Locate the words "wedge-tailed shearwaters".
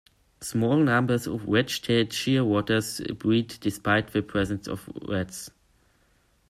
1.45-3.15